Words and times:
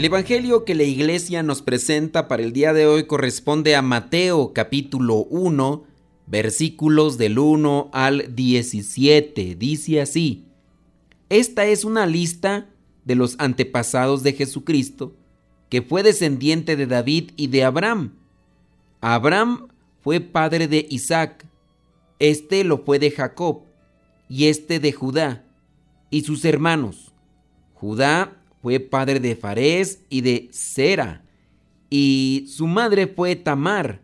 El 0.00 0.06
Evangelio 0.06 0.64
que 0.64 0.74
la 0.74 0.84
iglesia 0.84 1.42
nos 1.42 1.60
presenta 1.60 2.26
para 2.26 2.42
el 2.42 2.54
día 2.54 2.72
de 2.72 2.86
hoy 2.86 3.06
corresponde 3.06 3.76
a 3.76 3.82
Mateo 3.82 4.54
capítulo 4.54 5.26
1, 5.28 5.84
versículos 6.26 7.18
del 7.18 7.38
1 7.38 7.90
al 7.92 8.34
17. 8.34 9.56
Dice 9.56 10.00
así, 10.00 10.46
esta 11.28 11.66
es 11.66 11.84
una 11.84 12.06
lista 12.06 12.70
de 13.04 13.14
los 13.14 13.36
antepasados 13.38 14.22
de 14.22 14.32
Jesucristo, 14.32 15.14
que 15.68 15.82
fue 15.82 16.02
descendiente 16.02 16.76
de 16.76 16.86
David 16.86 17.32
y 17.36 17.48
de 17.48 17.64
Abraham. 17.64 18.14
Abraham 19.02 19.68
fue 20.00 20.20
padre 20.20 20.66
de 20.66 20.86
Isaac, 20.88 21.44
este 22.18 22.64
lo 22.64 22.78
fue 22.78 22.98
de 22.98 23.10
Jacob, 23.10 23.64
y 24.30 24.46
este 24.46 24.80
de 24.80 24.92
Judá, 24.92 25.44
y 26.08 26.22
sus 26.22 26.46
hermanos. 26.46 27.12
Judá 27.74 28.39
fue 28.62 28.80
padre 28.80 29.20
de 29.20 29.36
Fares 29.36 30.00
y 30.08 30.20
de 30.20 30.48
Sera, 30.52 31.22
y 31.88 32.46
su 32.48 32.66
madre 32.66 33.06
fue 33.06 33.36
Tamar. 33.36 34.00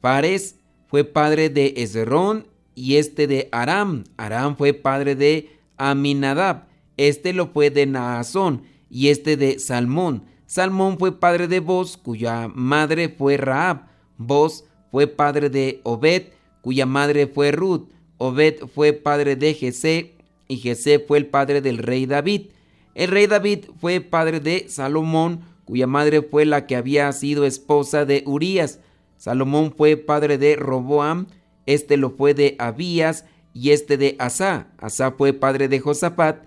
Fares 0.00 0.56
fue 0.86 1.04
padre 1.04 1.50
de 1.50 1.74
Esrón 1.76 2.46
y 2.74 2.96
este 2.96 3.26
de 3.26 3.48
Aram. 3.52 4.04
Aram 4.16 4.56
fue 4.56 4.72
padre 4.72 5.14
de 5.14 5.50
Aminadab, 5.76 6.66
este 6.96 7.32
lo 7.32 7.48
fue 7.48 7.70
de 7.70 7.86
Naasón 7.86 8.62
y 8.90 9.08
este 9.08 9.36
de 9.36 9.58
Salmón. 9.58 10.24
Salmón 10.46 10.98
fue 10.98 11.18
padre 11.18 11.46
de 11.46 11.60
Boz, 11.60 11.96
cuya 11.96 12.48
madre 12.52 13.08
fue 13.08 13.36
Raab. 13.36 13.86
Boz 14.18 14.64
fue 14.90 15.06
padre 15.06 15.48
de 15.48 15.80
Obed, 15.84 16.24
cuya 16.60 16.86
madre 16.86 17.26
fue 17.26 17.52
Ruth. 17.52 17.88
Obed 18.18 18.66
fue 18.74 18.92
padre 18.92 19.36
de 19.36 19.54
Jesé 19.54 20.14
y 20.48 20.56
Jesé 20.56 20.98
fue 20.98 21.18
el 21.18 21.26
padre 21.26 21.60
del 21.60 21.78
rey 21.78 22.04
David. 22.04 22.48
El 22.94 23.08
rey 23.08 23.26
David 23.26 23.66
fue 23.80 24.00
padre 24.00 24.40
de 24.40 24.68
Salomón, 24.68 25.40
cuya 25.64 25.86
madre 25.86 26.22
fue 26.22 26.44
la 26.44 26.66
que 26.66 26.76
había 26.76 27.10
sido 27.12 27.44
esposa 27.44 28.04
de 28.04 28.24
Urías. 28.26 28.80
Salomón 29.16 29.72
fue 29.76 29.96
padre 29.96 30.38
de 30.38 30.56
Roboam, 30.56 31.26
este 31.66 31.96
lo 31.96 32.10
fue 32.10 32.34
de 32.34 32.56
Abías 32.58 33.24
y 33.54 33.70
este 33.70 33.96
de 33.96 34.16
Asá. 34.18 34.68
Asá 34.78 35.12
fue 35.12 35.32
padre 35.32 35.68
de 35.68 35.78
Josafat, 35.78 36.42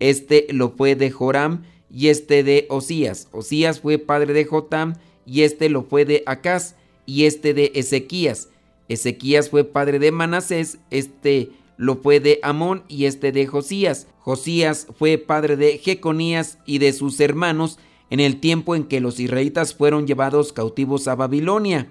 este 0.00 0.46
lo 0.50 0.70
fue 0.70 0.96
de 0.96 1.10
Joram 1.10 1.64
y 1.90 2.08
este 2.08 2.42
de 2.42 2.66
Osías. 2.70 3.28
Osías 3.32 3.80
fue 3.80 3.98
padre 3.98 4.32
de 4.32 4.44
Jotam 4.44 4.94
y 5.26 5.42
este 5.42 5.68
lo 5.68 5.82
fue 5.82 6.04
de 6.04 6.22
Acaz 6.26 6.76
y 7.06 7.24
este 7.24 7.54
de 7.54 7.72
Ezequías. 7.74 8.48
Ezequías 8.88 9.50
fue 9.50 9.64
padre 9.64 9.98
de 9.98 10.12
Manasés, 10.12 10.78
este 10.90 11.50
lo 11.76 11.96
fue 11.96 12.20
de 12.20 12.38
Amón 12.42 12.84
y 12.88 13.06
este 13.06 13.32
de 13.32 13.46
Josías. 13.46 14.06
Josías 14.20 14.86
fue 14.98 15.18
padre 15.18 15.56
de 15.56 15.78
Jeconías 15.78 16.58
y 16.66 16.78
de 16.78 16.92
sus 16.92 17.20
hermanos 17.20 17.78
en 18.10 18.20
el 18.20 18.40
tiempo 18.40 18.74
en 18.74 18.84
que 18.84 19.00
los 19.00 19.18
israelitas 19.18 19.74
fueron 19.74 20.06
llevados 20.06 20.52
cautivos 20.52 21.08
a 21.08 21.14
Babilonia. 21.14 21.90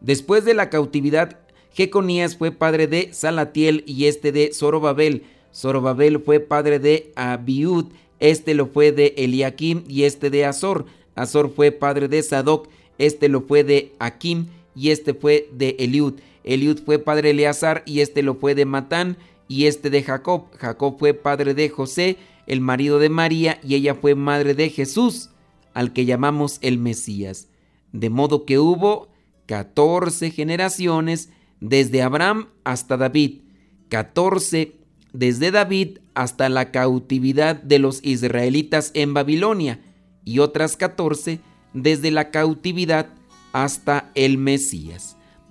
Después 0.00 0.44
de 0.44 0.54
la 0.54 0.70
cautividad, 0.70 1.38
Jeconías 1.72 2.36
fue 2.36 2.50
padre 2.50 2.86
de 2.86 3.12
Salatiel 3.12 3.84
y 3.86 4.06
este 4.06 4.32
de 4.32 4.52
Zorobabel. 4.52 5.24
Zorobabel 5.54 6.20
fue 6.20 6.40
padre 6.40 6.78
de 6.78 7.12
Abiud, 7.14 7.86
este 8.20 8.54
lo 8.54 8.66
fue 8.66 8.92
de 8.92 9.14
Eliakim 9.16 9.84
y 9.88 10.04
este 10.04 10.30
de 10.30 10.44
Azor. 10.44 10.86
Azor 11.14 11.52
fue 11.54 11.72
padre 11.72 12.08
de 12.08 12.22
Sadoc, 12.22 12.68
este 12.98 13.28
lo 13.28 13.42
fue 13.42 13.64
de 13.64 13.92
Akim 13.98 14.46
y 14.74 14.90
este 14.90 15.14
fue 15.14 15.48
de 15.52 15.76
Eliud. 15.78 16.14
Eliud 16.44 16.80
fue 16.84 16.98
padre 16.98 17.28
de 17.28 17.30
Eleazar 17.30 17.82
y 17.86 18.00
este 18.00 18.22
lo 18.22 18.34
fue 18.34 18.54
de 18.54 18.64
Matán 18.64 19.16
y 19.48 19.66
este 19.66 19.90
de 19.90 20.02
Jacob. 20.02 20.46
Jacob 20.58 20.96
fue 20.98 21.14
padre 21.14 21.54
de 21.54 21.68
José, 21.68 22.16
el 22.46 22.60
marido 22.60 22.98
de 22.98 23.08
María, 23.08 23.60
y 23.62 23.74
ella 23.74 23.94
fue 23.94 24.14
madre 24.14 24.54
de 24.54 24.70
Jesús, 24.70 25.30
al 25.74 25.92
que 25.92 26.04
llamamos 26.04 26.58
el 26.62 26.78
Mesías. 26.78 27.48
De 27.92 28.10
modo 28.10 28.44
que 28.44 28.58
hubo 28.58 29.08
catorce 29.46 30.30
generaciones 30.30 31.30
desde 31.60 32.02
Abraham 32.02 32.48
hasta 32.64 32.96
David, 32.96 33.42
catorce 33.88 34.76
desde 35.12 35.50
David 35.50 35.98
hasta 36.14 36.48
la 36.48 36.70
cautividad 36.70 37.56
de 37.62 37.78
los 37.78 38.02
israelitas 38.02 38.90
en 38.94 39.14
Babilonia, 39.14 39.80
y 40.24 40.38
otras 40.38 40.76
catorce 40.76 41.40
desde 41.74 42.10
la 42.10 42.30
cautividad 42.30 43.08
hasta 43.52 44.10
el 44.14 44.38
Mesías. 44.38 45.16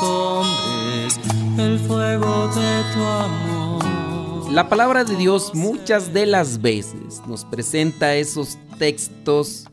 hombres 0.00 1.18
el 1.58 1.78
fuego 1.80 2.48
de 2.48 2.82
tu 2.94 3.00
amor. 3.00 4.52
La 4.52 4.68
palabra 4.68 5.02
de 5.02 5.16
Dios 5.16 5.54
muchas 5.54 6.12
de 6.12 6.26
las 6.26 6.62
veces 6.62 7.22
nos 7.26 7.44
presenta 7.44 8.14
esos 8.14 8.58
textos 8.78 9.66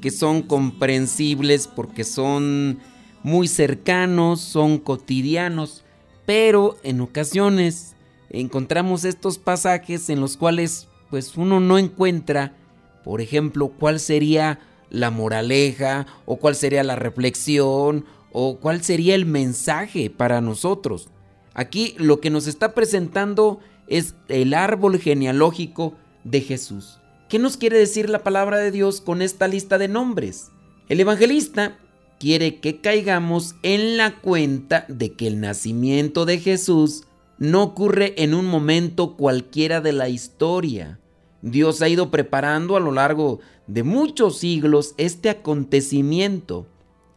que 0.00 0.10
son 0.10 0.42
comprensibles 0.42 1.68
porque 1.68 2.02
son 2.02 2.80
muy 3.22 3.46
cercanos, 3.46 4.40
son 4.40 4.78
cotidianos, 4.78 5.84
pero 6.26 6.76
en 6.82 7.00
ocasiones 7.00 7.94
encontramos 8.30 9.04
estos 9.04 9.38
pasajes 9.38 10.08
en 10.10 10.20
los 10.20 10.36
cuales 10.36 10.88
pues 11.08 11.36
uno 11.36 11.60
no 11.60 11.78
encuentra, 11.78 12.56
por 13.04 13.20
ejemplo, 13.20 13.68
cuál 13.68 14.00
sería 14.00 14.58
la 14.90 15.10
moraleja 15.10 16.06
o 16.26 16.36
cuál 16.36 16.56
sería 16.56 16.82
la 16.82 16.96
reflexión 16.96 18.04
o 18.32 18.58
cuál 18.58 18.82
sería 18.82 19.14
el 19.14 19.26
mensaje 19.26 20.10
para 20.10 20.40
nosotros. 20.40 21.08
Aquí 21.54 21.94
lo 21.98 22.20
que 22.20 22.30
nos 22.30 22.46
está 22.46 22.74
presentando 22.74 23.60
es 23.86 24.14
el 24.28 24.54
árbol 24.54 24.98
genealógico 24.98 25.94
de 26.24 26.40
Jesús. 26.40 26.98
¿Qué 27.28 27.38
nos 27.38 27.56
quiere 27.56 27.78
decir 27.78 28.10
la 28.10 28.22
palabra 28.22 28.58
de 28.58 28.70
Dios 28.70 29.00
con 29.00 29.22
esta 29.22 29.48
lista 29.48 29.78
de 29.78 29.88
nombres? 29.88 30.50
El 30.88 31.00
evangelista 31.00 31.78
quiere 32.18 32.60
que 32.60 32.80
caigamos 32.80 33.54
en 33.62 33.96
la 33.96 34.20
cuenta 34.20 34.84
de 34.88 35.12
que 35.12 35.26
el 35.26 35.40
nacimiento 35.40 36.24
de 36.24 36.38
Jesús 36.38 37.04
no 37.38 37.62
ocurre 37.62 38.14
en 38.22 38.34
un 38.34 38.46
momento 38.46 39.16
cualquiera 39.16 39.80
de 39.80 39.92
la 39.92 40.08
historia. 40.08 41.00
Dios 41.40 41.82
ha 41.82 41.88
ido 41.88 42.10
preparando 42.10 42.76
a 42.76 42.80
lo 42.80 42.92
largo 42.92 43.40
de 43.66 43.82
muchos 43.82 44.38
siglos 44.38 44.94
este 44.96 45.28
acontecimiento 45.28 46.66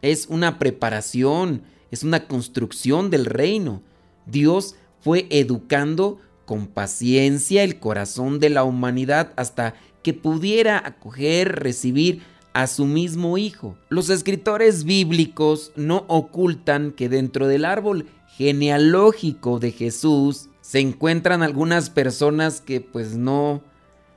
es 0.02 0.26
una 0.28 0.58
preparación, 0.58 1.62
es 1.90 2.02
una 2.02 2.26
construcción 2.26 3.10
del 3.10 3.26
reino. 3.26 3.82
Dios 4.26 4.76
fue 5.00 5.26
educando 5.30 6.18
con 6.44 6.66
paciencia 6.66 7.64
el 7.64 7.78
corazón 7.78 8.38
de 8.38 8.50
la 8.50 8.64
humanidad 8.64 9.32
hasta 9.36 9.74
que 10.02 10.14
pudiera 10.14 10.80
acoger, 10.84 11.60
recibir 11.60 12.22
a 12.52 12.66
su 12.66 12.86
mismo 12.86 13.36
Hijo. 13.36 13.76
Los 13.88 14.08
escritores 14.08 14.84
bíblicos 14.84 15.72
no 15.76 16.04
ocultan 16.08 16.92
que 16.92 17.08
dentro 17.08 17.48
del 17.48 17.64
árbol 17.64 18.06
genealógico 18.36 19.58
de 19.58 19.72
Jesús 19.72 20.48
se 20.60 20.80
encuentran 20.80 21.42
algunas 21.42 21.90
personas 21.90 22.60
que 22.60 22.80
pues 22.80 23.16
no 23.16 23.62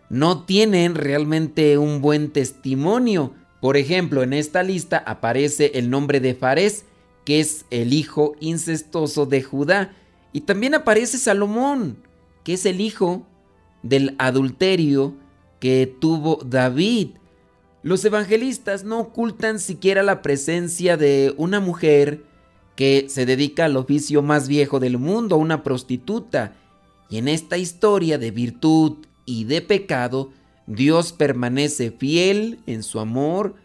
no 0.10 0.44
tienen 0.44 0.96
realmente 0.96 1.78
un 1.78 2.02
buen 2.02 2.32
testimonio. 2.32 3.34
Por 3.62 3.78
ejemplo, 3.78 4.24
en 4.24 4.34
esta 4.34 4.64
lista 4.64 4.98
aparece 4.98 5.72
el 5.76 5.90
nombre 5.90 6.20
de 6.20 6.34
Fares, 6.34 6.86
que 7.26 7.40
es 7.40 7.66
el 7.70 7.94
hijo 7.94 8.36
incestuoso 8.40 9.26
de 9.26 9.42
Judá, 9.44 9.94
y 10.32 10.42
también 10.42 10.76
aparece 10.76 11.18
Salomón, 11.18 11.98
que 12.44 12.54
es 12.54 12.66
el 12.66 12.82
hijo 12.82 13.26
del 13.84 14.16
adulterio 14.18 15.16
que 15.60 15.94
tuvo 16.00 16.40
David. 16.46 17.10
Los 17.84 18.04
evangelistas 18.06 18.84
no 18.84 19.00
ocultan 19.00 19.60
siquiera 19.60 20.04
la 20.04 20.22
presencia 20.22 20.98
de 20.98 21.34
una 21.38 21.60
mujer 21.60 22.24
que 22.76 23.08
se 23.10 23.26
dedica 23.26 23.66
al 23.66 23.76
oficio 23.76 24.22
más 24.22 24.48
viejo 24.48 24.80
del 24.80 24.98
mundo, 24.98 25.38
una 25.38 25.64
prostituta. 25.64 26.56
Y 27.10 27.18
en 27.18 27.28
esta 27.28 27.58
historia 27.58 28.18
de 28.18 28.32
virtud 28.32 29.06
y 29.26 29.44
de 29.46 29.62
pecado, 29.62 30.32
Dios 30.69 31.13
permanece 31.13 31.89
fiel 31.89 32.60
en 32.68 32.83
su 32.83 33.00
amor 33.00 33.56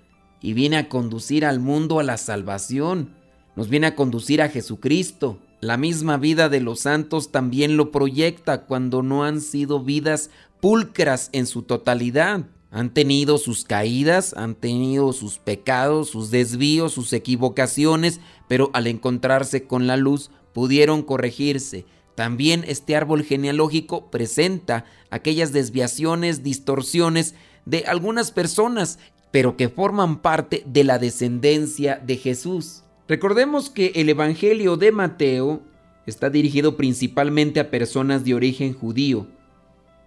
y 0.40 0.54
viene 0.54 0.78
a 0.78 0.88
conducir 0.88 1.44
al 1.44 1.60
mundo 1.60 2.00
a 2.00 2.02
la 2.02 2.16
salvación. 2.16 3.10
Nos 3.56 3.68
viene 3.68 3.88
a 3.88 3.94
conducir 3.94 4.40
a 4.40 4.48
Jesucristo. 4.48 5.38
La 5.60 5.76
misma 5.76 6.16
vida 6.16 6.48
de 6.48 6.60
los 6.60 6.80
santos 6.80 7.30
también 7.30 7.76
lo 7.76 7.90
proyecta 7.90 8.62
cuando 8.62 9.02
no 9.02 9.22
han 9.22 9.42
sido 9.42 9.80
vidas 9.80 10.30
pulcras 10.60 11.28
en 11.32 11.46
su 11.46 11.60
totalidad. 11.60 12.46
Han 12.70 12.94
tenido 12.94 13.36
sus 13.36 13.64
caídas, 13.64 14.32
han 14.34 14.54
tenido 14.54 15.12
sus 15.12 15.38
pecados, 15.38 16.08
sus 16.08 16.30
desvíos, 16.30 16.94
sus 16.94 17.12
equivocaciones, 17.12 18.18
pero 18.48 18.70
al 18.72 18.86
encontrarse 18.86 19.66
con 19.66 19.86
la 19.86 19.98
luz 19.98 20.30
pudieron 20.54 21.02
corregirse. 21.02 21.84
También 22.14 22.64
este 22.66 22.96
árbol 22.96 23.24
genealógico 23.24 24.10
presenta 24.10 24.84
aquellas 25.10 25.52
desviaciones, 25.52 26.42
distorsiones 26.42 27.34
de 27.64 27.84
algunas 27.86 28.30
personas, 28.30 28.98
pero 29.30 29.56
que 29.56 29.68
forman 29.68 30.22
parte 30.22 30.62
de 30.66 30.84
la 30.84 30.98
descendencia 30.98 32.00
de 32.04 32.16
Jesús. 32.16 32.84
Recordemos 33.08 33.68
que 33.68 33.92
el 33.96 34.08
Evangelio 34.08 34.76
de 34.76 34.92
Mateo 34.92 35.62
está 36.06 36.30
dirigido 36.30 36.76
principalmente 36.76 37.60
a 37.60 37.70
personas 37.70 38.24
de 38.24 38.34
origen 38.34 38.74
judío. 38.74 39.26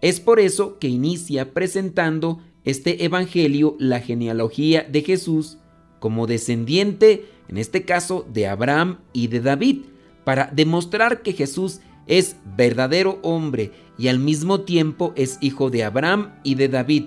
Es 0.01 0.19
por 0.19 0.39
eso 0.39 0.77
que 0.79 0.87
inicia 0.87 1.53
presentando 1.53 2.41
este 2.63 3.03
Evangelio 3.03 3.75
la 3.79 3.99
genealogía 3.99 4.83
de 4.83 5.01
Jesús 5.01 5.57
como 5.99 6.27
descendiente, 6.27 7.25
en 7.47 7.57
este 7.57 7.83
caso, 7.83 8.25
de 8.31 8.47
Abraham 8.47 8.99
y 9.13 9.27
de 9.27 9.41
David, 9.41 9.81
para 10.23 10.51
demostrar 10.53 11.21
que 11.21 11.33
Jesús 11.33 11.81
es 12.07 12.37
verdadero 12.55 13.19
hombre 13.21 13.71
y 13.97 14.07
al 14.07 14.19
mismo 14.19 14.61
tiempo 14.61 15.13
es 15.15 15.37
hijo 15.41 15.69
de 15.69 15.83
Abraham 15.83 16.35
y 16.43 16.55
de 16.55 16.69
David. 16.69 17.05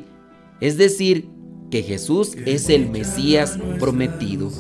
Es 0.61 0.77
decir, 0.77 1.29
que 1.71 1.83
Jesús 1.83 2.37
es 2.47 2.69
el 2.69 2.91
Mesías 2.91 3.59
prometido. 3.79 4.51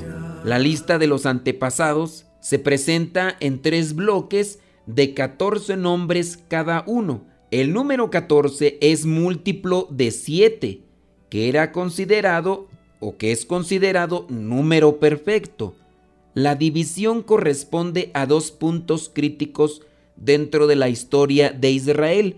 La 0.45 0.59
lista 0.59 0.99
de 0.99 1.07
los 1.07 1.27
antepasados 1.27 2.27
se 2.41 2.59
presenta 2.59 3.37
en 3.41 3.61
tres 3.61 3.95
bloques 3.95 4.61
de 4.87 5.13
14 5.13 5.77
nombres 5.77 6.39
cada 6.49 6.85
uno. 6.87 7.27
El 7.51 7.73
número 7.73 8.11
14 8.11 8.79
es 8.81 9.05
múltiplo 9.07 9.89
de 9.91 10.13
7, 10.13 10.83
que 11.29 11.49
era 11.49 11.73
considerado 11.73 12.69
o 13.01 13.17
que 13.17 13.33
es 13.33 13.45
considerado 13.45 14.27
número 14.29 14.99
perfecto. 14.99 15.75
La 16.35 16.55
división 16.55 17.23
corresponde 17.23 18.11
a 18.15 18.27
dos 18.27 18.53
puntos 18.53 19.11
críticos 19.13 19.83
dentro 20.21 20.67
de 20.67 20.77
la 20.77 20.89
historia 20.89 21.51
de 21.51 21.71
Israel. 21.71 22.37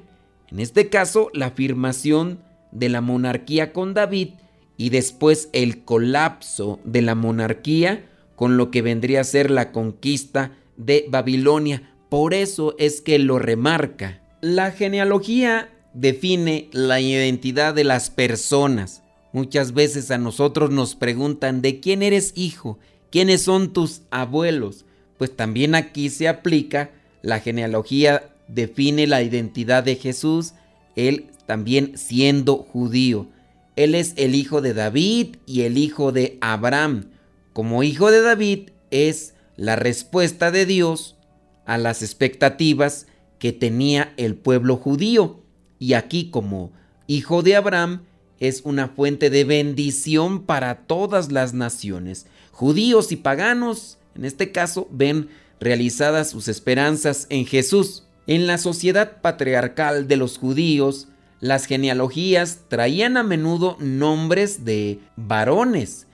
En 0.50 0.60
este 0.60 0.88
caso, 0.88 1.30
la 1.34 1.46
afirmación 1.46 2.40
de 2.70 2.88
la 2.88 3.00
monarquía 3.00 3.72
con 3.72 3.92
David 3.92 4.30
y 4.76 4.88
después 4.88 5.50
el 5.52 5.84
colapso 5.84 6.80
de 6.84 7.02
la 7.02 7.14
monarquía 7.14 8.08
con 8.36 8.56
lo 8.56 8.70
que 8.70 8.82
vendría 8.82 9.20
a 9.20 9.24
ser 9.24 9.50
la 9.50 9.72
conquista 9.72 10.56
de 10.76 11.06
Babilonia. 11.08 11.94
Por 12.08 12.34
eso 12.34 12.74
es 12.78 13.00
que 13.00 13.18
lo 13.18 13.38
remarca. 13.38 14.22
La 14.40 14.70
genealogía 14.70 15.70
define 15.94 16.68
la 16.72 17.00
identidad 17.00 17.74
de 17.74 17.84
las 17.84 18.10
personas. 18.10 19.02
Muchas 19.32 19.72
veces 19.72 20.10
a 20.10 20.18
nosotros 20.18 20.70
nos 20.70 20.94
preguntan 20.94 21.62
de 21.62 21.80
quién 21.80 22.02
eres 22.02 22.32
hijo, 22.34 22.78
quiénes 23.10 23.42
son 23.42 23.72
tus 23.72 24.02
abuelos. 24.10 24.84
Pues 25.18 25.34
también 25.36 25.74
aquí 25.74 26.10
se 26.10 26.28
aplica 26.28 26.90
la 27.22 27.40
genealogía 27.40 28.30
define 28.48 29.06
la 29.06 29.22
identidad 29.22 29.84
de 29.84 29.96
Jesús, 29.96 30.54
él 30.96 31.30
también 31.46 31.96
siendo 31.96 32.56
judío. 32.56 33.28
Él 33.76 33.94
es 33.94 34.12
el 34.16 34.34
hijo 34.34 34.60
de 34.60 34.74
David 34.74 35.36
y 35.46 35.62
el 35.62 35.78
hijo 35.78 36.12
de 36.12 36.36
Abraham. 36.40 37.10
Como 37.52 37.82
hijo 37.82 38.10
de 38.10 38.20
David 38.20 38.70
es 38.90 39.34
la 39.56 39.76
respuesta 39.76 40.50
de 40.50 40.66
Dios 40.66 41.16
a 41.64 41.78
las 41.78 42.02
expectativas 42.02 43.06
que 43.38 43.52
tenía 43.52 44.12
el 44.16 44.34
pueblo 44.34 44.76
judío. 44.76 45.40
Y 45.78 45.94
aquí 45.94 46.30
como 46.30 46.72
hijo 47.06 47.42
de 47.42 47.56
Abraham 47.56 48.02
es 48.40 48.62
una 48.64 48.88
fuente 48.88 49.30
de 49.30 49.44
bendición 49.44 50.42
para 50.42 50.86
todas 50.86 51.32
las 51.32 51.54
naciones. 51.54 52.26
Judíos 52.50 53.12
y 53.12 53.16
paganos, 53.16 53.98
en 54.14 54.24
este 54.24 54.52
caso, 54.52 54.88
ven 54.90 55.28
realizadas 55.62 56.30
sus 56.30 56.48
esperanzas 56.48 57.26
en 57.30 57.46
Jesús. 57.46 58.04
En 58.26 58.46
la 58.46 58.58
sociedad 58.58 59.20
patriarcal 59.20 60.08
de 60.08 60.16
los 60.16 60.38
judíos, 60.38 61.08
las 61.40 61.66
genealogías 61.66 62.60
traían 62.68 63.16
a 63.16 63.22
menudo 63.22 63.76
nombres 63.80 64.64
de 64.64 65.00
varones. 65.16 66.06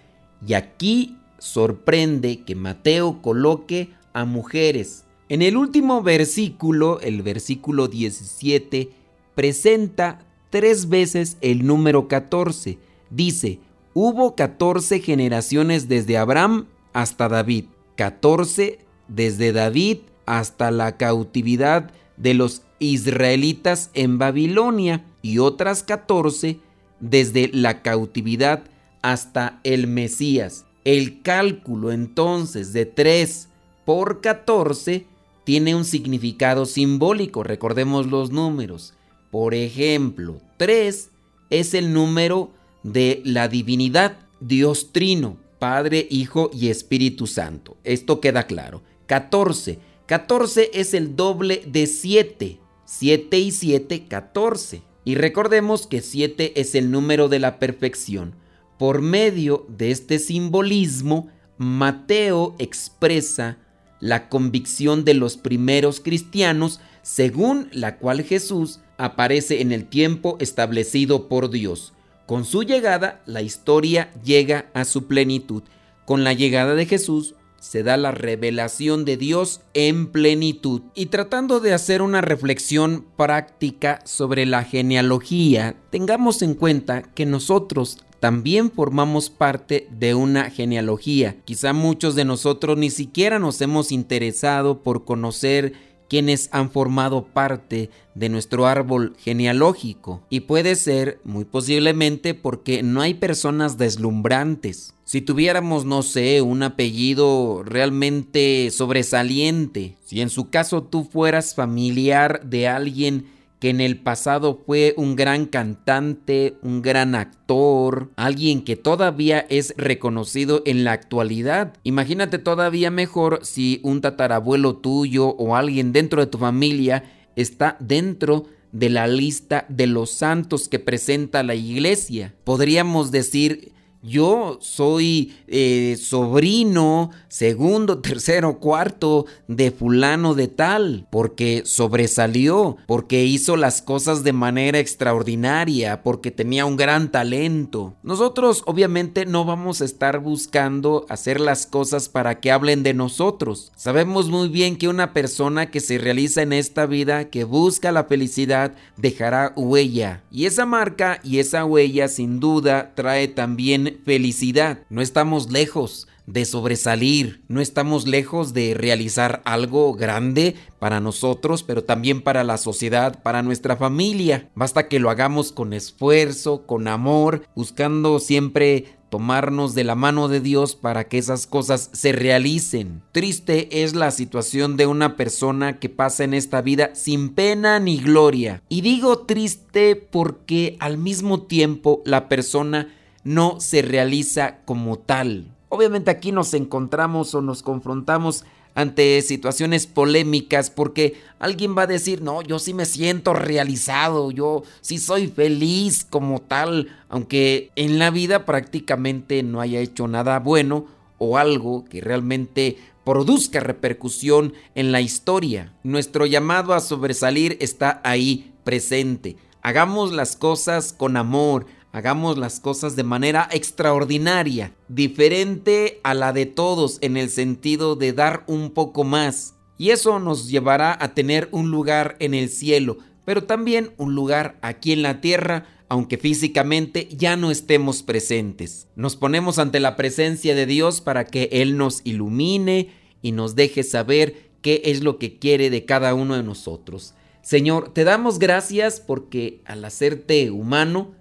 Y 0.47 0.55
aquí 0.55 1.17
sorprende 1.39 2.43
que 2.45 2.55
Mateo 2.55 3.21
coloque 3.21 3.91
a 4.13 4.25
mujeres. 4.25 5.05
En 5.29 5.43
el 5.43 5.57
último 5.57 6.03
versículo, 6.03 7.01
el 7.01 7.23
versículo 7.23 7.89
17, 7.89 8.91
presenta 9.35 10.21
tres 10.51 10.89
veces 10.89 11.37
el 11.41 11.67
número 11.67 12.09
14. 12.09 12.79
Dice, 13.11 13.61
hubo 13.93 14.35
14 14.35 15.01
generaciones 15.01 15.89
desde 15.89 16.17
Abraham 16.17 16.67
hasta 16.95 17.29
David, 17.29 17.67
14 17.97 18.88
desde 19.09 19.53
David 19.53 19.99
hasta 20.27 20.71
la 20.71 20.97
cautividad 20.97 21.91
de 22.17 22.35
los 22.35 22.63
israelitas 22.79 23.91
en 23.95 24.19
Babilonia 24.19 25.05
y 25.23 25.39
otras 25.39 25.83
14 25.83 26.59
desde 27.01 27.51
la 27.53 27.83
cautividad 27.83 28.65
hasta 29.03 29.61
el 29.65 29.87
Mesías. 29.87 30.65
El 30.85 31.23
cálculo 31.23 31.93
entonces 31.93 32.73
de 32.73 32.87
3 32.87 33.49
por 33.85 34.21
14 34.21 35.07
tiene 35.45 35.75
un 35.75 35.85
significado 35.85 36.67
simbólico, 36.67 37.43
recordemos 37.43 38.07
los 38.07 38.31
números. 38.31 38.95
Por 39.31 39.55
ejemplo, 39.55 40.41
3 40.59 41.11
es 41.51 41.75
el 41.75 41.93
número 41.93 42.51
de 42.83 43.23
la 43.25 43.49
divinidad, 43.49 44.19
Dios 44.41 44.93
Trino, 44.93 45.37
Padre, 45.59 46.07
Hijo 46.11 46.51
y 46.53 46.69
Espíritu 46.69 47.27
Santo. 47.27 47.77
Esto 47.85 48.21
queda 48.21 48.47
claro. 48.47 48.83
14. 49.09 49.81
14 50.07 50.71
es 50.73 50.95
el 50.95 51.17
doble 51.17 51.65
de 51.67 51.87
7. 51.87 52.61
7 52.85 53.39
y 53.39 53.51
7, 53.51 54.07
14. 54.07 54.83
Y 55.05 55.17
recordemos 55.17 55.87
que 55.87 56.01
7 56.01 56.61
es 56.61 56.75
el 56.75 56.91
número 56.91 57.29
de 57.29 57.41
la 57.41 57.59
perfección. 57.59 58.35
Por 58.79 59.03
medio 59.03 59.67
de 59.69 59.91
este 59.91 60.19
simbolismo, 60.21 61.29
Mateo 61.57 62.55
expresa 62.59 63.59
la 64.01 64.29
convicción 64.29 65.05
de 65.05 65.15
los 65.15 65.37
primeros 65.37 66.01
cristianos 66.01 66.81
según 67.03 67.69
la 67.73 67.97
cual 67.97 68.23
Jesús 68.23 68.81
aparece 68.99 69.63
en 69.63 69.73
el 69.73 69.87
tiempo 69.87 70.37
establecido 70.41 71.29
por 71.29 71.51
Dios. 71.51 71.95
Con 72.27 72.45
su 72.45 72.63
llegada, 72.63 73.23
la 73.25 73.41
historia 73.41 74.13
llega 74.23 74.71
a 74.75 74.85
su 74.85 75.07
plenitud. 75.07 75.63
Con 76.05 76.25
la 76.25 76.35
llegada 76.35 76.75
de 76.75 76.85
Jesús, 76.85 77.35
se 77.61 77.83
da 77.83 77.97
la 77.97 78.13
revelación 78.13 79.05
de 79.05 79.17
Dios 79.17 79.61
en 79.75 80.07
plenitud. 80.09 80.83
Y 80.95 81.07
tratando 81.07 81.61
de 81.61 81.75
hacer 81.75 82.03
una 82.03 82.21
reflexión 82.21 83.05
práctica 83.17 84.01
sobre 84.05 84.47
la 84.47 84.65
genealogía, 84.65 85.77
tengamos 85.91 86.43
en 86.43 86.55
cuenta 86.55 87.03
que 87.03 87.27
nosotros 87.27 87.99
también 88.21 88.71
formamos 88.71 89.31
parte 89.31 89.89
de 89.91 90.15
una 90.15 90.51
genealogía. 90.51 91.37
Quizá 91.45 91.73
muchos 91.73 92.15
de 92.15 92.25
nosotros 92.25 92.77
ni 92.77 92.91
siquiera 92.91 93.39
nos 93.39 93.61
hemos 93.61 93.93
interesado 93.93 94.83
por 94.83 95.05
conocer 95.05 95.75
quienes 96.09 96.49
han 96.53 96.71
formado 96.71 97.25
parte 97.25 97.91
de 98.15 98.29
nuestro 98.29 98.67
árbol 98.67 99.15
genealógico. 99.19 100.23
Y 100.31 100.41
puede 100.41 100.75
ser, 100.75 101.21
muy 101.25 101.45
posiblemente, 101.45 102.35
porque 102.35 102.83
no 102.83 103.01
hay 103.01 103.15
personas 103.15 103.79
deslumbrantes. 103.79 104.95
Si 105.05 105.23
tuviéramos, 105.23 105.85
no 105.85 106.03
sé, 106.03 106.43
un 106.43 106.63
apellido 106.63 107.63
realmente 107.65 108.71
sobresaliente, 108.71 109.97
si 110.05 110.21
en 110.21 110.29
su 110.29 110.51
caso 110.51 110.83
tú 110.83 111.05
fueras 111.05 111.55
familiar 111.55 112.43
de 112.45 112.69
alguien 112.69 113.27
que 113.61 113.71
en 113.71 113.81
el 113.81 113.99
pasado 113.99 114.63
fue 114.67 114.95
un 114.97 115.17
gran 115.17 115.47
cantante, 115.47 116.57
un 116.63 116.83
gran 116.83 117.15
actor, 117.15 118.11
alguien 118.17 118.63
que 118.63 118.77
todavía 118.77 119.41
es 119.49 119.75
reconocido 119.77 120.63
en 120.65 120.85
la 120.85 120.93
actualidad. 120.93 121.75
Imagínate 121.83 122.39
todavía 122.39 122.91
mejor 122.91 123.41
si 123.43 123.81
un 123.83 124.01
tatarabuelo 124.01 124.77
tuyo 124.77 125.29
o 125.29 125.57
alguien 125.57 125.93
dentro 125.93 126.21
de 126.21 126.29
tu 126.29 126.39
familia 126.39 127.05
está 127.37 127.77
dentro 127.81 128.47
de 128.73 128.91
la 128.91 129.07
lista 129.07 129.65
de 129.69 129.87
los 129.87 130.11
santos 130.11 130.69
que 130.69 130.79
presenta 130.79 131.43
la 131.43 131.55
iglesia. 131.55 132.35
Podríamos 132.45 133.11
decir 133.11 133.73
yo 134.03 134.59
soy 134.61 135.37
eh, 135.47 135.97
sobrino, 136.01 137.11
segundo, 137.29 137.99
tercero, 138.03 138.59
cuarto 138.59 139.27
de 139.49 139.71
fulano 139.71 140.35
de 140.35 140.49
tal, 140.49 141.07
porque 141.11 141.63
sobresalió, 141.65 142.77
porque 142.87 143.25
hizo 143.25 143.57
las 143.57 143.83
cosas 143.83 144.25
de 144.25 144.33
manera 144.33 144.79
extraordinaria, 144.79 146.03
porque 146.03 146.31
tenía 146.31 146.65
un 146.65 146.77
gran 146.77 147.11
talento. 147.11 147.95
Nosotros 148.03 148.63
obviamente 148.67 149.27
no 149.27 149.45
vamos 149.45 149.81
a 149.81 149.85
estar 149.85 150.21
buscando 150.21 151.07
hacer 151.09 151.41
las 151.41 151.67
cosas 151.67 152.09
para 152.09 152.41
que 152.41 152.51
hablen 152.51 152.83
de 152.83 152.95
nosotros. 152.95 153.73
Sabemos 153.77 154.29
muy 154.29 154.49
bien 154.49 154.77
que 154.77 154.89
una 154.89 155.13
persona 155.13 155.71
que 155.71 155.81
se 155.81 155.99
realiza 155.99 156.43
en 156.43 156.53
esta 156.53 156.87
vida, 156.87 157.31
que 157.31 157.45
busca 157.45 157.93
la 157.93 158.05
felicidad, 158.05 158.73
dejará 158.97 159.53
huella. 159.57 160.23
Y 160.31 160.47
esa 160.47 160.67
marca 160.67 161.21
y 161.23 161.39
esa 161.39 161.65
huella 161.65 162.09
sin 162.09 162.41
duda 162.41 162.93
trae 162.95 163.29
también 163.29 163.88
felicidad. 164.05 164.81
No 164.91 165.03
estamos 165.03 165.51
lejos 165.51 166.09
de 166.27 166.45
sobresalir, 166.45 167.43
no 167.49 167.63
estamos 167.63 168.07
lejos 168.07 168.53
de 168.53 168.75
realizar 168.75 169.41
algo 169.47 169.95
grande 169.95 170.57
para 170.79 171.01
nosotros, 171.01 171.63
pero 171.63 171.85
también 171.85 172.21
para 172.21 172.45
la 172.45 172.59
sociedad, 172.59 173.23
para 173.23 173.43
nuestra 173.43 173.77
familia. 173.77 174.51
Basta 174.55 174.89
que 174.89 174.99
lo 174.99 175.09
hagamos 175.09 175.53
con 175.53 175.73
esfuerzo, 175.73 176.67
con 176.67 176.87
amor, 176.87 177.47
buscando 177.55 178.19
siempre 178.19 178.99
tomarnos 179.09 179.75
de 179.75 179.85
la 179.85 179.95
mano 179.95 180.29
de 180.29 180.41
Dios 180.41 180.77
para 180.77 181.09
que 181.09 181.19
esas 181.19 181.47
cosas 181.47 181.91
se 181.93 182.13
realicen. 182.13 183.03
Triste 183.13 183.83
es 183.83 183.95
la 183.95 184.11
situación 184.11 184.77
de 184.77 184.87
una 184.87 185.17
persona 185.17 185.79
que 185.79 185.89
pasa 185.89 186.25
en 186.25 186.35
esta 186.35 186.61
vida 186.61 186.91
sin 186.95 187.31
pena 187.31 187.81
ni 187.81 187.99
gloria. 187.99 188.63
Y 188.69 188.83
digo 188.83 189.21
triste 189.21 189.97
porque 189.97 190.77
al 190.81 190.99
mismo 190.99 191.43
tiempo 191.43 192.03
la 192.05 192.29
persona 192.29 192.95
no 193.29 193.61
se 193.61 193.83
realiza 193.83 194.61
como 194.65 194.99
tal. 194.99 195.55
Obviamente 195.69 196.11
aquí 196.11 196.33
nos 196.33 196.55
encontramos 196.55 197.35
o 197.35 197.43
nos 197.43 197.63
confrontamos 197.63 198.47
ante 198.75 199.21
situaciones 199.21 199.87
polémicas 199.87 200.71
porque 200.71 201.21
alguien 201.39 201.77
va 201.77 201.83
a 201.83 201.87
decir, 201.87 202.23
no, 202.23 202.41
yo 202.41 202.59
sí 202.59 202.73
me 202.73 202.87
siento 202.87 203.35
realizado, 203.35 204.31
yo 204.31 204.63
sí 204.81 204.97
soy 204.97 205.27
feliz 205.27 206.07
como 206.09 206.41
tal, 206.41 206.89
aunque 207.11 207.71
en 207.77 207.99
la 207.99 208.11
vida 208.11 208.47
prácticamente 208.47 209.43
no 209.43 209.61
haya 209.61 209.81
hecho 209.81 210.09
nada 210.09 210.39
bueno 210.39 210.87
o 211.19 211.37
algo 211.37 211.85
que 211.85 212.01
realmente 212.01 212.79
produzca 213.05 213.61
repercusión 213.61 214.55
en 214.75 214.91
la 214.91 215.03
historia. 215.03 215.75
Nuestro 215.83 216.25
llamado 216.25 216.73
a 216.73 216.81
sobresalir 216.81 217.59
está 217.61 218.01
ahí 218.05 218.55
presente. 218.65 219.37
Hagamos 219.61 220.13
las 220.13 220.37
cosas 220.37 220.95
con 220.95 221.19
amor, 221.19 221.67
Hagamos 221.93 222.37
las 222.37 222.61
cosas 222.61 222.97
de 222.97 223.03
manera 223.03 223.49
extraordinaria, 223.51 224.75
diferente 224.89 226.01
a 226.03 226.13
la 226.15 226.33
de 226.33 226.45
todos 226.47 226.99
en 227.01 227.17
el 227.17 227.31
sentido 227.31 227.97
de 227.97 228.13
dar 228.13 228.45
un 228.47 228.71
poco 228.71 229.05
más. 229.05 229.55
Y 229.79 229.91
eso 229.91 230.19
nos 230.19 230.49
llevará 230.49 230.97
a 231.01 231.15
tener 231.15 231.49
un 231.51 231.71
lugar 231.71 232.17
en 232.19 232.35
el 232.35 232.51
cielo, 232.51 232.99
pero 233.25 233.45
también 233.45 233.93
un 233.97 234.15
lugar 234.15 234.59
aquí 234.61 234.93
en 234.93 235.03
la 235.03 235.21
tierra, 235.21 235.67
aunque 235.89 236.19
físicamente 236.19 237.09
ya 237.11 237.37
no 237.37 237.51
estemos 237.51 238.03
presentes. 238.03 238.89
Nos 238.95 239.17
ponemos 239.17 239.59
ante 239.59 239.81
la 239.81 239.97
presencia 239.97 240.55
de 240.55 240.67
Dios 240.67 241.01
para 241.01 241.25
que 241.25 241.49
Él 241.53 241.79
nos 241.79 242.03
ilumine 242.05 242.91
y 243.23 243.33
nos 243.33 243.55
deje 243.55 243.83
saber 243.83 244.51
qué 244.61 244.83
es 244.85 245.03
lo 245.03 245.19
que 245.19 245.39
quiere 245.39 245.71
de 245.71 245.85
cada 245.85 246.15
uno 246.15 246.37
de 246.37 246.43
nosotros. 246.43 247.15
Señor, 247.41 247.95
te 247.95 248.05
damos 248.05 248.39
gracias 248.39 249.01
porque 249.01 249.63
al 249.65 249.85
hacerte 249.85 250.51
humano, 250.51 251.13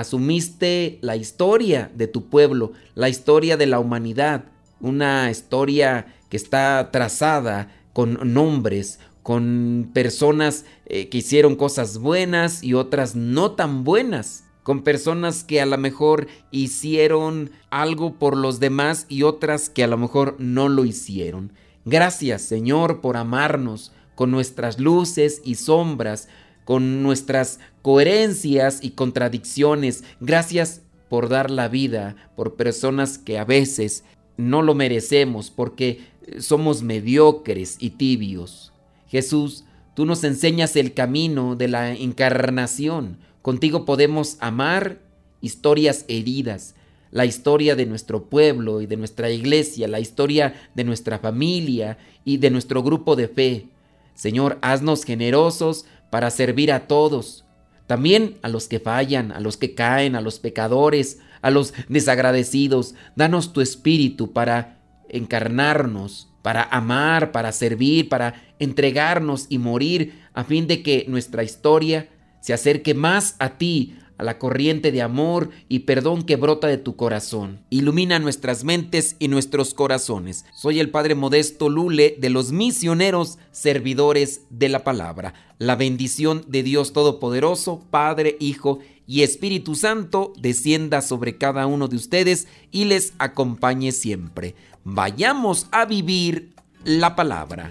asumiste 0.00 0.98
la 1.00 1.16
historia 1.16 1.90
de 1.94 2.06
tu 2.06 2.28
pueblo, 2.28 2.72
la 2.94 3.08
historia 3.08 3.56
de 3.56 3.66
la 3.66 3.80
humanidad, 3.80 4.44
una 4.78 5.30
historia 5.30 6.14
que 6.28 6.36
está 6.36 6.90
trazada 6.92 7.72
con 7.94 8.34
nombres, 8.34 9.00
con 9.22 9.90
personas 9.94 10.66
eh, 10.84 11.08
que 11.08 11.18
hicieron 11.18 11.56
cosas 11.56 11.96
buenas 11.96 12.62
y 12.62 12.74
otras 12.74 13.16
no 13.16 13.52
tan 13.52 13.84
buenas, 13.84 14.44
con 14.62 14.82
personas 14.82 15.44
que 15.44 15.62
a 15.62 15.66
lo 15.66 15.78
mejor 15.78 16.26
hicieron 16.50 17.50
algo 17.70 18.18
por 18.18 18.36
los 18.36 18.60
demás 18.60 19.06
y 19.08 19.22
otras 19.22 19.70
que 19.70 19.82
a 19.82 19.86
lo 19.86 19.96
mejor 19.96 20.36
no 20.38 20.68
lo 20.68 20.84
hicieron. 20.84 21.54
Gracias 21.86 22.42
Señor 22.42 23.00
por 23.00 23.16
amarnos 23.16 23.92
con 24.14 24.30
nuestras 24.30 24.78
luces 24.78 25.40
y 25.42 25.54
sombras, 25.54 26.28
con 26.66 27.04
nuestras 27.04 27.60
coherencias 27.80 28.80
y 28.82 28.90
contradicciones. 28.90 30.02
Gracias 30.20 30.82
por 31.08 31.28
dar 31.28 31.50
la 31.50 31.68
vida 31.68 32.16
por 32.34 32.56
personas 32.56 33.18
que 33.18 33.38
a 33.38 33.44
veces 33.44 34.04
no 34.36 34.62
lo 34.62 34.74
merecemos 34.74 35.50
porque 35.50 36.00
somos 36.40 36.82
mediocres 36.82 37.76
y 37.78 37.90
tibios. 37.90 38.72
Jesús, 39.08 39.64
tú 39.94 40.06
nos 40.06 40.24
enseñas 40.24 40.74
el 40.74 40.92
camino 40.92 41.54
de 41.54 41.68
la 41.68 41.92
encarnación. 41.94 43.18
Contigo 43.42 43.84
podemos 43.84 44.36
amar 44.40 44.98
historias 45.40 46.04
heridas, 46.08 46.74
la 47.12 47.26
historia 47.26 47.76
de 47.76 47.86
nuestro 47.86 48.24
pueblo 48.24 48.82
y 48.82 48.86
de 48.86 48.96
nuestra 48.96 49.30
iglesia, 49.30 49.86
la 49.86 50.00
historia 50.00 50.54
de 50.74 50.82
nuestra 50.82 51.20
familia 51.20 51.96
y 52.24 52.38
de 52.38 52.50
nuestro 52.50 52.82
grupo 52.82 53.14
de 53.14 53.28
fe. 53.28 53.68
Señor, 54.16 54.58
haznos 54.62 55.04
generosos 55.04 55.84
para 56.10 56.30
servir 56.30 56.72
a 56.72 56.86
todos, 56.86 57.44
también 57.86 58.38
a 58.42 58.48
los 58.48 58.68
que 58.68 58.80
fallan, 58.80 59.32
a 59.32 59.40
los 59.40 59.56
que 59.56 59.74
caen, 59.74 60.16
a 60.16 60.20
los 60.20 60.38
pecadores, 60.38 61.20
a 61.42 61.50
los 61.50 61.72
desagradecidos. 61.88 62.94
Danos 63.14 63.52
tu 63.52 63.60
espíritu 63.60 64.32
para 64.32 64.78
encarnarnos, 65.08 66.28
para 66.42 66.62
amar, 66.62 67.32
para 67.32 67.52
servir, 67.52 68.08
para 68.08 68.34
entregarnos 68.58 69.46
y 69.48 69.58
morir, 69.58 70.20
a 70.32 70.44
fin 70.44 70.66
de 70.66 70.82
que 70.82 71.04
nuestra 71.08 71.44
historia 71.44 72.08
se 72.40 72.52
acerque 72.52 72.94
más 72.94 73.36
a 73.38 73.58
ti, 73.58 73.96
a 74.18 74.24
la 74.24 74.38
corriente 74.38 74.92
de 74.92 75.02
amor 75.02 75.50
y 75.68 75.80
perdón 75.80 76.22
que 76.22 76.36
brota 76.36 76.66
de 76.66 76.78
tu 76.78 76.96
corazón. 76.96 77.60
Ilumina 77.70 78.18
nuestras 78.18 78.64
mentes 78.64 79.16
y 79.18 79.28
nuestros 79.28 79.74
corazones. 79.74 80.44
Soy 80.54 80.80
el 80.80 80.90
Padre 80.90 81.14
Modesto 81.14 81.68
Lule 81.68 82.16
de 82.18 82.30
los 82.30 82.52
misioneros 82.52 83.38
servidores 83.52 84.42
de 84.50 84.68
la 84.68 84.84
palabra. 84.84 85.34
La 85.58 85.76
bendición 85.76 86.44
de 86.48 86.62
Dios 86.62 86.92
Todopoderoso, 86.92 87.84
Padre, 87.90 88.36
Hijo 88.40 88.80
y 89.06 89.22
Espíritu 89.22 89.74
Santo 89.74 90.32
descienda 90.38 91.00
sobre 91.00 91.38
cada 91.38 91.66
uno 91.66 91.88
de 91.88 91.96
ustedes 91.96 92.48
y 92.70 92.84
les 92.84 93.14
acompañe 93.18 93.92
siempre. 93.92 94.54
Vayamos 94.84 95.66
a 95.70 95.84
vivir 95.84 96.54
la 96.84 97.16
palabra. 97.16 97.70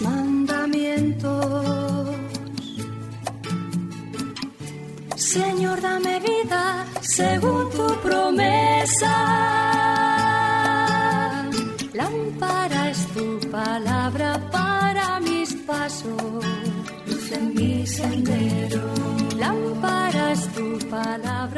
mandamientos. 0.00 2.16
Señor, 5.16 5.80
dame 5.80 6.20
vida 6.20 6.84
según 7.00 7.70
tu 7.70 7.86
promesa. 8.06 9.14
Lámpara 12.00 12.90
es 12.90 13.00
tu 13.14 13.26
palabra 13.50 14.30
para 14.50 15.20
mis 15.20 15.54
pasos, 15.68 16.44
luz 17.06 17.32
en 17.32 17.54
mi 17.54 17.86
sendero. 17.86 18.84
Lámpara 19.44 20.08
tu 20.54 20.78
palabra. 20.88 21.57